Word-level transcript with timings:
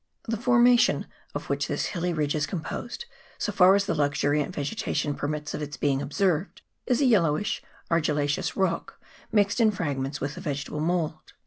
The 0.27 0.35
formation 0.35 1.05
of 1.35 1.47
which 1.47 1.67
this 1.67 1.85
hilly 1.93 2.11
ridge 2.11 2.33
is 2.33 2.47
com 2.47 2.61
posed, 2.63 3.05
so 3.37 3.51
far 3.51 3.75
as 3.75 3.85
the 3.85 3.93
luxuriant 3.93 4.55
vegetation 4.55 5.13
permits 5.13 5.53
of 5.53 5.61
its 5.61 5.77
being 5.77 6.01
observed, 6.01 6.63
is 6.87 7.01
a 7.01 7.05
yellowish 7.05 7.61
argillaceous 7.91 8.53
rock, 8.57 8.99
mixed 9.31 9.61
in 9.61 9.69
fragments 9.69 10.19
with 10.19 10.33
the 10.33 10.41
vegetable 10.41 10.79
mould. 10.79 11.33